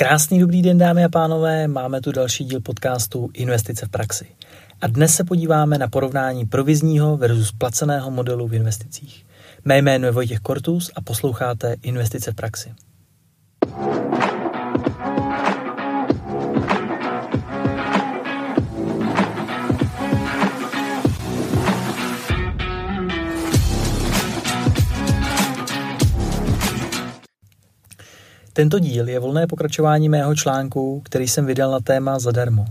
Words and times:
Krásný 0.00 0.40
dobrý 0.40 0.62
den, 0.62 0.78
dámy 0.78 1.04
a 1.04 1.08
pánové, 1.08 1.68
máme 1.68 2.00
tu 2.00 2.12
další 2.12 2.44
díl 2.44 2.60
podcastu 2.60 3.30
Investice 3.34 3.86
v 3.86 3.88
praxi. 3.88 4.26
A 4.80 4.86
dnes 4.86 5.14
se 5.14 5.24
podíváme 5.24 5.78
na 5.78 5.88
porovnání 5.88 6.46
provizního 6.46 7.16
versus 7.16 7.52
placeného 7.52 8.10
modelu 8.10 8.48
v 8.48 8.54
investicích. 8.54 9.26
Mé 9.64 9.78
jméno 9.78 10.06
je 10.06 10.12
Vojtěch 10.12 10.40
Kortus 10.40 10.90
a 10.94 11.00
posloucháte 11.00 11.76
Investice 11.82 12.32
v 12.32 12.34
praxi. 12.34 12.74
Tento 28.58 28.78
díl 28.78 29.08
je 29.08 29.18
volné 29.18 29.46
pokračování 29.46 30.08
mého 30.08 30.34
článku, 30.34 31.00
který 31.04 31.28
jsem 31.28 31.46
vydal 31.46 31.70
na 31.70 31.80
téma 31.80 32.18
zadarmo. 32.18 32.64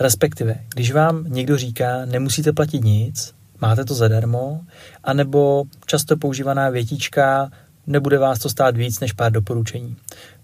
Respektive, 0.00 0.60
když 0.74 0.92
vám 0.92 1.24
někdo 1.28 1.56
říká, 1.56 2.04
nemusíte 2.04 2.52
platit 2.52 2.84
nic, 2.84 3.34
máte 3.60 3.84
to 3.84 3.94
zadarmo, 3.94 4.60
anebo 5.04 5.64
často 5.86 6.16
používaná 6.16 6.70
větička, 6.70 7.50
nebude 7.86 8.18
vás 8.18 8.38
to 8.38 8.48
stát 8.48 8.76
víc 8.76 9.00
než 9.00 9.12
pár 9.12 9.32
doporučení. 9.32 9.96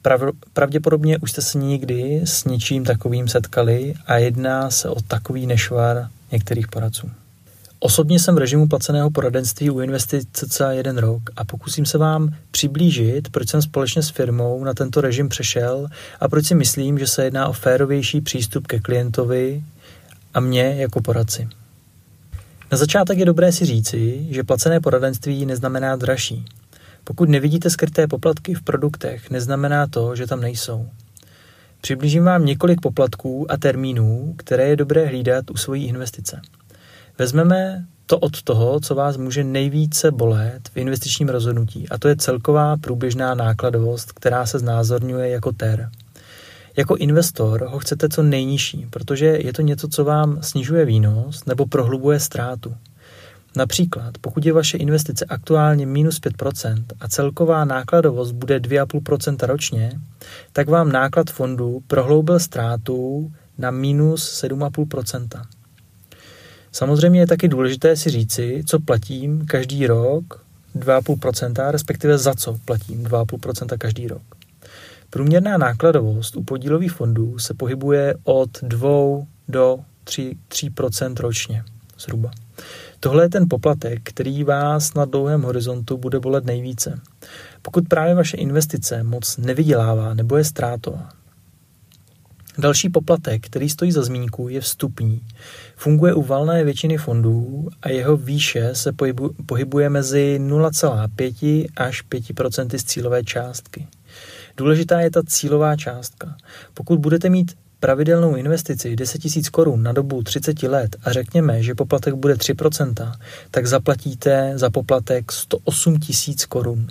Prav, 0.02 0.20
pravděpodobně 0.52 1.18
už 1.18 1.30
jste 1.30 1.42
se 1.42 1.59
někdy 1.59 2.20
s 2.24 2.45
něčím 2.45 2.84
takovým 2.84 3.28
setkali 3.28 3.95
a 4.06 4.16
jedná 4.16 4.70
se 4.70 4.88
o 4.88 5.02
takový 5.02 5.46
nešvar 5.46 6.09
některých 6.32 6.68
poradců. 6.68 7.10
Osobně 7.82 8.20
jsem 8.20 8.34
v 8.34 8.38
režimu 8.38 8.68
placeného 8.68 9.10
poradenství 9.10 9.70
u 9.70 9.80
investic 9.80 10.28
cca 10.32 10.72
jeden 10.72 10.98
rok 10.98 11.22
a 11.36 11.44
pokusím 11.44 11.86
se 11.86 11.98
vám 11.98 12.34
přiblížit, 12.50 13.28
proč 13.28 13.48
jsem 13.48 13.62
společně 13.62 14.02
s 14.02 14.08
firmou 14.10 14.64
na 14.64 14.74
tento 14.74 15.00
režim 15.00 15.28
přešel 15.28 15.86
a 16.20 16.28
proč 16.28 16.46
si 16.46 16.54
myslím, 16.54 16.98
že 16.98 17.06
se 17.06 17.24
jedná 17.24 17.48
o 17.48 17.52
férovější 17.52 18.20
přístup 18.20 18.66
ke 18.66 18.80
klientovi 18.80 19.64
a 20.34 20.40
mě 20.40 20.62
jako 20.62 21.00
poradci. 21.00 21.48
Na 22.72 22.78
začátek 22.78 23.18
je 23.18 23.24
dobré 23.24 23.52
si 23.52 23.64
říci, 23.64 24.26
že 24.30 24.44
placené 24.44 24.80
poradenství 24.80 25.46
neznamená 25.46 25.96
dražší. 25.96 26.44
Pokud 27.04 27.28
nevidíte 27.28 27.70
skryté 27.70 28.06
poplatky 28.06 28.54
v 28.54 28.62
produktech, 28.62 29.30
neznamená 29.30 29.87
to, 29.87 30.16
že 30.16 30.26
tam 30.26 30.40
nejsou. 30.40 30.88
Přiblížím 31.80 32.24
vám 32.24 32.44
několik 32.44 32.80
poplatků 32.80 33.52
a 33.52 33.56
termínů, 33.56 34.34
které 34.38 34.68
je 34.68 34.76
dobré 34.76 35.06
hlídat 35.06 35.50
u 35.50 35.56
svojí 35.56 35.87
investice. 35.87 36.40
Vezmeme 37.21 37.87
to 38.07 38.18
od 38.18 38.43
toho, 38.43 38.80
co 38.80 38.95
vás 38.95 39.16
může 39.16 39.45
nejvíce 39.45 40.10
bolet 40.10 40.68
v 40.68 40.76
investičním 40.76 41.29
rozhodnutí, 41.29 41.88
a 41.88 41.99
to 41.99 42.09
je 42.09 42.16
celková 42.16 42.77
průběžná 42.77 43.35
nákladovost, 43.35 44.12
která 44.12 44.46
se 44.46 44.59
znázorňuje 44.59 45.29
jako 45.29 45.52
TER. 45.52 45.90
Jako 46.77 46.96
investor 46.96 47.65
ho 47.68 47.79
chcete 47.79 48.09
co 48.09 48.23
nejnižší, 48.23 48.87
protože 48.90 49.27
je 49.27 49.52
to 49.52 49.62
něco, 49.62 49.88
co 49.88 50.04
vám 50.04 50.43
snižuje 50.43 50.85
výnos 50.85 51.45
nebo 51.45 51.66
prohlubuje 51.66 52.21
ztrátu. 52.21 52.74
Například, 53.57 54.18
pokud 54.21 54.46
je 54.46 54.52
vaše 54.52 54.77
investice 54.77 55.24
aktuálně 55.24 55.87
minus 55.87 56.21
5% 56.21 56.84
a 57.01 57.09
celková 57.09 57.65
nákladovost 57.65 58.32
bude 58.32 58.59
2,5% 58.59 59.46
ročně, 59.46 60.01
tak 60.52 60.68
vám 60.68 60.93
náklad 60.93 61.30
fondu 61.30 61.82
prohloubil 61.87 62.38
ztrátu 62.38 63.32
na 63.59 63.71
minus 63.71 64.44
7,5%. 64.44 65.59
Samozřejmě 66.72 67.21
je 67.21 67.26
taky 67.26 67.49
důležité 67.49 67.97
si 67.97 68.10
říci, 68.10 68.62
co 68.66 68.81
platím 68.81 69.47
každý 69.47 69.87
rok 69.87 70.44
2,5%, 70.78 71.71
respektive 71.71 72.19
za 72.19 72.34
co 72.34 72.56
platím 72.65 73.04
2,5% 73.04 73.78
každý 73.78 74.09
rok. 74.09 74.22
Průměrná 75.10 75.59
nákladovost 75.59 76.37
u 76.37 76.43
podílových 76.43 76.93
fondů 76.93 77.38
se 77.38 77.54
pohybuje 77.54 78.15
od 78.25 78.50
2 78.62 78.91
do 79.49 79.78
3, 80.04 80.37
3% 80.49 81.15
ročně 81.21 81.65
zhruba. 81.99 82.31
Tohle 83.00 83.25
je 83.25 83.28
ten 83.28 83.47
poplatek, 83.50 84.00
který 84.03 84.44
vás 84.44 84.94
na 84.94 85.05
dlouhém 85.05 85.43
horizontu 85.43 85.97
bude 85.97 86.21
bolet 86.21 86.44
nejvíce. 86.44 87.00
Pokud 87.62 87.89
právě 87.89 88.15
vaše 88.15 88.37
investice 88.37 89.03
moc 89.03 89.37
nevydělává 89.37 90.15
nebo 90.15 90.37
je 90.37 90.44
ztrátová, 90.44 91.09
Další 92.59 92.88
poplatek, 92.88 93.47
který 93.47 93.69
stojí 93.69 93.93
za 93.93 94.03
zmínku, 94.03 94.49
je 94.49 94.61
vstupní. 94.61 95.21
Funguje 95.77 96.15
u 96.15 96.22
valné 96.22 96.65
většiny 96.65 96.97
fondů 96.99 97.69
a 97.83 97.88
jeho 97.88 98.16
výše 98.16 98.71
se 98.72 98.93
pohybuje 99.47 99.91
mezi 99.91 100.38
0,5 100.43 101.66
až 101.77 102.05
5% 102.11 102.78
z 102.78 102.84
cílové 102.84 103.25
částky. 103.25 103.87
Důležitá 104.56 105.00
je 105.00 105.11
ta 105.11 105.22
cílová 105.27 105.77
částka. 105.77 106.37
Pokud 106.75 106.99
budete 106.99 107.28
mít 107.28 107.53
pravidelnou 107.81 108.37
investici 108.37 108.97
10 108.97 109.25
000 109.25 109.34
korun 109.50 109.82
na 109.82 109.93
dobu 109.93 110.22
30 110.22 110.62
let 110.62 110.97
a 111.05 111.12
řekněme, 111.12 111.62
že 111.62 111.75
poplatek 111.75 112.15
bude 112.15 112.34
3%, 112.34 113.12
tak 113.50 113.67
zaplatíte 113.67 114.53
za 114.55 114.71
poplatek 114.71 115.32
108 115.32 115.93
000 115.93 116.00
korun. 116.49 116.87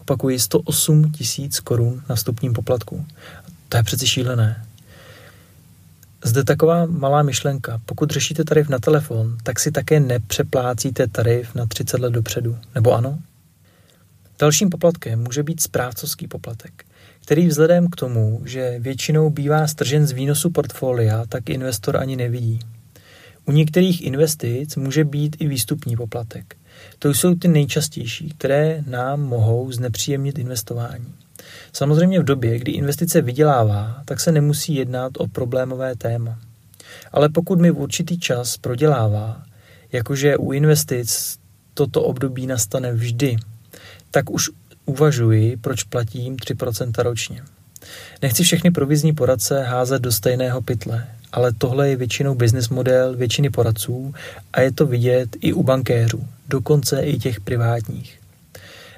Opakuji, 0.00 0.38
108 0.38 1.02
000 1.02 1.12
korun 1.64 2.02
na 2.08 2.14
vstupním 2.14 2.52
poplatku. 2.52 3.06
To 3.68 3.76
je 3.76 3.82
přeci 3.82 4.06
šílené. 4.06 4.66
Zde 6.24 6.44
taková 6.44 6.86
malá 6.86 7.22
myšlenka. 7.22 7.80
Pokud 7.86 8.10
řešíte 8.10 8.44
tarif 8.44 8.68
na 8.68 8.78
telefon, 8.78 9.36
tak 9.42 9.60
si 9.60 9.70
také 9.70 10.00
nepřeplácíte 10.00 11.06
tarif 11.06 11.54
na 11.54 11.66
30 11.66 12.00
let 12.00 12.12
dopředu. 12.12 12.58
Nebo 12.74 12.92
ano? 12.92 13.18
Dalším 14.38 14.70
poplatkem 14.70 15.22
může 15.22 15.42
být 15.42 15.60
správcovský 15.60 16.28
poplatek, 16.28 16.84
který 17.22 17.46
vzhledem 17.46 17.88
k 17.88 17.96
tomu, 17.96 18.42
že 18.44 18.78
většinou 18.78 19.30
bývá 19.30 19.66
stržen 19.66 20.06
z 20.06 20.12
výnosu 20.12 20.50
portfolia, 20.50 21.24
tak 21.28 21.50
investor 21.50 21.96
ani 21.96 22.16
nevidí. 22.16 22.60
U 23.44 23.52
některých 23.52 24.02
investic 24.02 24.76
může 24.76 25.04
být 25.04 25.36
i 25.38 25.48
výstupní 25.48 25.96
poplatek. 25.96 26.56
To 26.98 27.14
jsou 27.14 27.34
ty 27.34 27.48
nejčastější, 27.48 28.34
které 28.38 28.82
nám 28.86 29.20
mohou 29.20 29.72
znepříjemnit 29.72 30.38
investování. 30.38 31.14
Samozřejmě 31.72 32.20
v 32.20 32.24
době, 32.24 32.58
kdy 32.58 32.72
investice 32.72 33.22
vydělává, 33.22 34.02
tak 34.04 34.20
se 34.20 34.32
nemusí 34.32 34.74
jednat 34.74 35.12
o 35.18 35.28
problémové 35.28 35.96
téma. 35.96 36.38
Ale 37.12 37.28
pokud 37.28 37.60
mi 37.60 37.70
v 37.70 37.78
určitý 37.78 38.18
čas 38.18 38.56
prodělává, 38.56 39.42
jakože 39.92 40.36
u 40.36 40.52
investic 40.52 41.38
toto 41.74 42.02
období 42.02 42.46
nastane 42.46 42.92
vždy, 42.92 43.36
tak 44.10 44.30
už 44.30 44.50
uvažuji, 44.86 45.56
proč 45.56 45.82
platím 45.82 46.36
3% 46.36 47.02
ročně. 47.02 47.42
Nechci 48.22 48.42
všechny 48.42 48.70
provizní 48.70 49.12
poradce 49.12 49.62
házet 49.62 50.02
do 50.02 50.12
stejného 50.12 50.62
pytle, 50.62 51.06
ale 51.32 51.52
tohle 51.52 51.88
je 51.88 51.96
většinou 51.96 52.34
business 52.34 52.68
model 52.68 53.16
většiny 53.16 53.50
poradců 53.50 54.14
a 54.52 54.60
je 54.60 54.72
to 54.72 54.86
vidět 54.86 55.36
i 55.40 55.52
u 55.52 55.62
bankéřů, 55.62 56.26
dokonce 56.48 57.02
i 57.02 57.18
těch 57.18 57.40
privátních. 57.40 58.18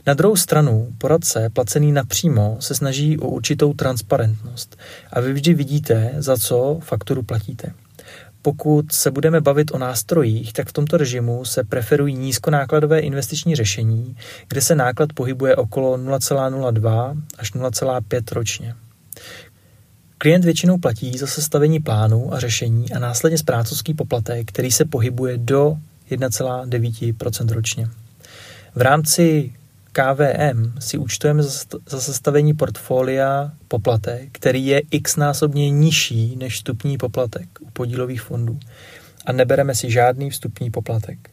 Na 0.08 0.14
druhou 0.14 0.36
stranu, 0.36 0.88
poradce 0.98 1.50
placený 1.52 1.92
napřímo 1.92 2.56
se 2.60 2.74
snaží 2.74 3.19
o 3.19 3.28
určitou 3.28 3.74
transparentnost 3.74 4.76
a 5.12 5.20
vy 5.20 5.32
vždy 5.32 5.54
vidíte, 5.54 6.14
za 6.19 6.36
co 6.36 6.80
fakturu 6.82 7.22
platíte. 7.22 7.72
Pokud 8.42 8.92
se 8.92 9.10
budeme 9.10 9.41
bavit 9.41 9.70
o 9.74 9.78
nástrojích, 9.78 10.52
tak 10.52 10.69
v 10.69 10.72
tomto 10.72 10.96
režimu 10.96 11.44
se 11.44 11.64
preferují 11.64 12.14
nízkonákladové 12.14 13.00
investiční 13.00 13.56
řešení, 13.56 14.16
kde 14.48 14.60
se 14.60 14.74
náklad 14.74 15.12
pohybuje 15.12 15.56
okolo 15.56 15.96
0,02 15.96 17.22
až 17.38 17.54
0,5 17.54 18.22
ročně. 18.32 18.75
Klient 20.19 20.44
většinou 20.44 20.78
platí 20.78 21.19
za 21.19 21.26
sestavení 21.26 21.80
plánu 21.80 22.34
a 22.34 22.40
řešení 22.40 22.92
a 22.92 22.98
následně 22.98 23.38
zprávcovský 23.38 23.94
poplatek, 23.94 24.48
který 24.48 24.70
se 24.70 24.84
pohybuje 24.84 25.38
do 25.38 25.76
1,9% 26.10 27.52
ročně. 27.52 27.88
V 28.75 28.80
rámci 28.80 29.52
KVM 29.93 30.72
si 30.78 30.99
účtujeme 30.99 31.43
za 31.87 32.00
sestavení 32.00 32.54
portfolia 32.54 33.53
poplatek, 33.69 34.28
který 34.32 34.66
je 34.66 34.82
x 34.91 35.17
násobně 35.17 35.70
nižší 35.70 36.37
než 36.37 36.55
vstupní 36.55 36.99
poplatek 36.99 37.49
u 37.61 37.70
podílových 37.70 38.23
fondů 38.23 38.58
a 39.26 39.32
nebereme 39.32 39.75
si 39.75 39.90
žádný 39.90 40.31
vstupní 40.31 40.70
poplatek. 40.70 41.31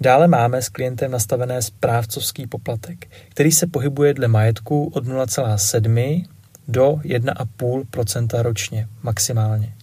Dále 0.00 0.28
máme 0.28 0.62
s 0.62 0.68
klientem 0.68 1.10
nastavené 1.10 1.62
správcovský 1.62 2.46
poplatek, 2.46 3.06
který 3.28 3.52
se 3.52 3.66
pohybuje 3.66 4.14
dle 4.14 4.28
majetku 4.28 4.90
od 4.94 5.06
0,7 5.06 6.24
do 6.68 6.90
1,5% 6.90 8.42
ročně 8.42 8.88
maximálně. 9.02 9.74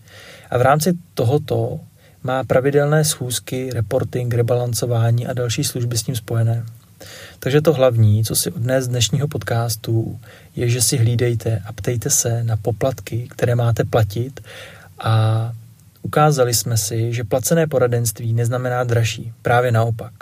A 0.49 0.57
v 0.57 0.61
rámci 0.61 0.93
tohoto 1.13 1.79
má 2.23 2.43
pravidelné 2.43 3.05
schůzky, 3.05 3.69
reporting, 3.73 4.33
rebalancování 4.33 5.27
a 5.27 5.33
další 5.33 5.63
služby 5.63 5.97
s 5.97 6.03
tím 6.03 6.15
spojené. 6.15 6.65
Takže 7.39 7.61
to 7.61 7.73
hlavní, 7.73 8.23
co 8.23 8.35
si 8.35 8.51
odnést 8.51 8.85
z 8.85 8.87
dnešního 8.87 9.27
podcastu, 9.27 10.19
je, 10.55 10.69
že 10.69 10.81
si 10.81 10.97
hlídejte 10.97 11.61
a 11.65 11.73
ptejte 11.73 12.09
se 12.09 12.43
na 12.43 12.57
poplatky, 12.57 13.27
které 13.29 13.55
máte 13.55 13.83
platit 13.83 14.41
a 14.99 15.51
ukázali 16.01 16.53
jsme 16.53 16.77
si, 16.77 17.13
že 17.13 17.23
placené 17.23 17.67
poradenství 17.67 18.33
neznamená 18.33 18.83
dražší, 18.83 19.33
právě 19.41 19.71
naopak. 19.71 20.13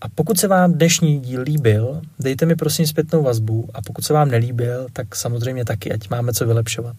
A 0.00 0.08
pokud 0.08 0.38
se 0.38 0.48
vám 0.48 0.72
dnešní 0.72 1.20
díl 1.20 1.42
líbil, 1.42 2.00
dejte 2.18 2.46
mi 2.46 2.56
prosím 2.56 2.86
zpětnou 2.86 3.22
vazbu 3.22 3.68
a 3.74 3.82
pokud 3.82 4.04
se 4.04 4.12
vám 4.12 4.30
nelíbil, 4.30 4.86
tak 4.92 5.16
samozřejmě 5.16 5.64
taky, 5.64 5.92
ať 5.92 6.10
máme 6.10 6.32
co 6.32 6.46
vylepšovat. 6.46 6.96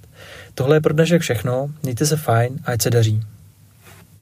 Tohle 0.56 0.76
je 0.76 0.82
pro 0.82 0.94
dnešek 0.94 1.22
všechno, 1.22 1.70
mějte 1.84 2.06
se 2.06 2.18
fajn 2.18 2.60
a 2.66 2.72
ať 2.72 2.82
se 2.82 2.90
daří. 2.90 3.22